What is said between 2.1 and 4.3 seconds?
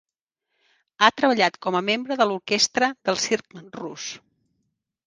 de l'orquestra del circ rus.